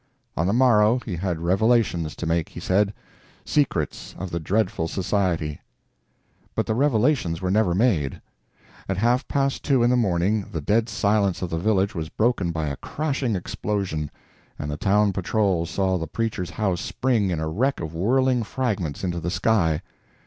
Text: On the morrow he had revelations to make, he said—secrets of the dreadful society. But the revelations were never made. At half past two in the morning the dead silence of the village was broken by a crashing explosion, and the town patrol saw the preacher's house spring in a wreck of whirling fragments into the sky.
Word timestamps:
On 0.35 0.47
the 0.47 0.51
morrow 0.53 0.99
he 1.05 1.15
had 1.15 1.39
revelations 1.39 2.15
to 2.15 2.25
make, 2.25 2.49
he 2.49 2.59
said—secrets 2.59 4.15
of 4.17 4.31
the 4.31 4.39
dreadful 4.39 4.87
society. 4.87 5.61
But 6.55 6.65
the 6.65 6.73
revelations 6.73 7.39
were 7.39 7.51
never 7.51 7.75
made. 7.75 8.19
At 8.89 8.97
half 8.97 9.27
past 9.27 9.61
two 9.61 9.83
in 9.83 9.91
the 9.91 9.95
morning 9.95 10.47
the 10.51 10.59
dead 10.59 10.89
silence 10.89 11.43
of 11.43 11.51
the 11.51 11.59
village 11.59 11.93
was 11.93 12.09
broken 12.09 12.49
by 12.49 12.65
a 12.69 12.77
crashing 12.77 13.35
explosion, 13.35 14.09
and 14.57 14.71
the 14.71 14.75
town 14.77 15.13
patrol 15.13 15.67
saw 15.67 15.99
the 15.99 16.07
preacher's 16.07 16.49
house 16.49 16.81
spring 16.81 17.29
in 17.29 17.39
a 17.39 17.47
wreck 17.47 17.79
of 17.79 17.93
whirling 17.93 18.41
fragments 18.41 19.03
into 19.03 19.19
the 19.19 19.29
sky. 19.29 19.83